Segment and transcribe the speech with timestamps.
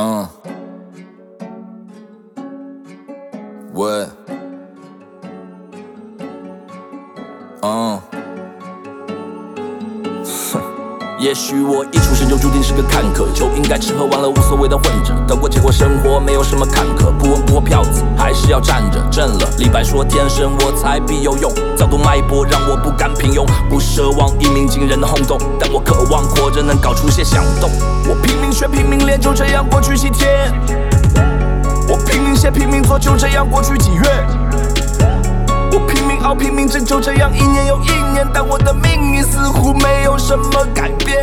[0.00, 0.28] 嗯，
[3.74, 4.06] 喂，
[7.62, 8.00] 嗯，
[10.52, 10.60] 哼，
[11.18, 18.04] 也许我一出生就注定是个看客，就应该吃喝玩乐无所谓的混着，得过且过生活没有什么坎坷，不温不火票子。
[18.48, 19.48] 要站着，挣了。
[19.58, 27.70] 李白说天生我材必有用，早读脉搏让我不甘平庸，不奢望一鸣惊人的轰动，但我渴望活着能搞出些响动。
[28.08, 30.52] 我拼命学拼命练，就这样过去几天。
[31.88, 34.26] 我拼命写拼命做，就这样过去几月。
[35.70, 41.22] 我拼命熬拼命挣，就这样一年又一年，但我的命运似乎没有什么改变。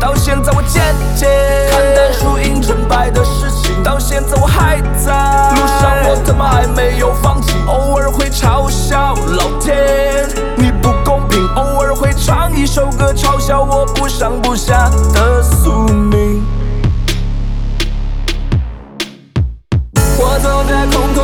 [0.00, 0.82] 到现在我渐
[1.14, 1.28] 渐
[6.36, 7.54] 么还没有放弃。
[7.66, 16.44] 偶尔会嘲笑老天你不公平，偶尔会唱一首歌嘲笑我不上不下的宿命。
[20.18, 21.14] 我走在空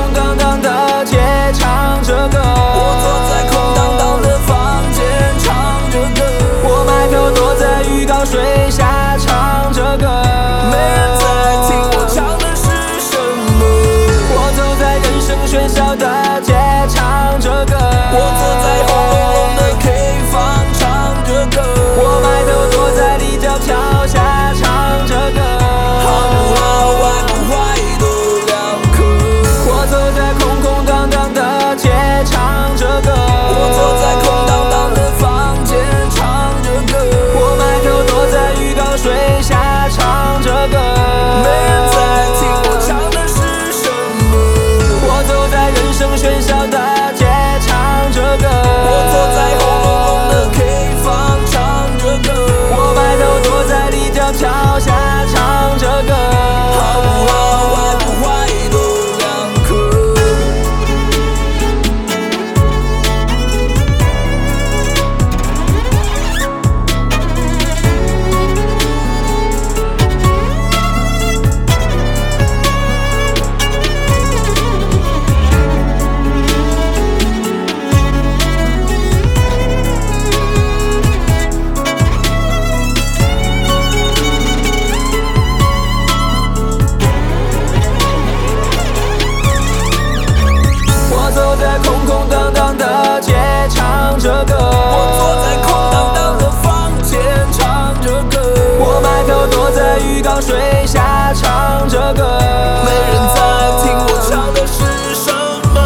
[100.53, 102.39] 水下，唱着歌。
[102.85, 103.41] 没人在
[103.81, 105.33] 听我唱的是什
[105.73, 105.81] 么。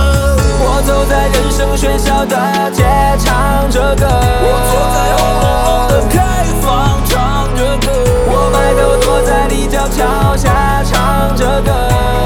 [0.58, 2.34] 我走在人生喧嚣的
[2.72, 2.82] 街，
[3.22, 4.04] 唱着歌。
[4.10, 6.18] 我坐在轰隆隆的开
[6.60, 6.66] 放，
[7.06, 7.14] 唱
[7.54, 7.86] 着歌。
[8.26, 11.70] 我埋头躲在立交桥下，唱着歌。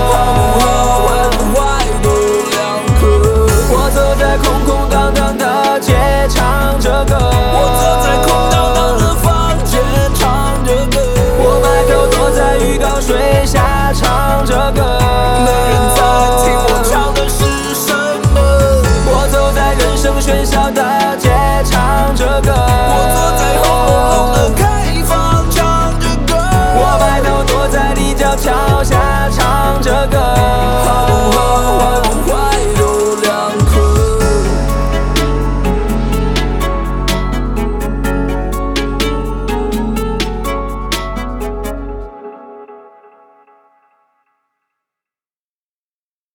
[0.08, 0.16] 好
[0.56, 0.64] 不好，
[1.04, 1.60] 坏不坏
[2.02, 2.08] 都
[2.48, 2.56] 两
[2.96, 3.00] 可。
[3.68, 5.44] 我走在空空荡荡的
[5.78, 5.92] 街，
[6.30, 7.09] 唱着歌。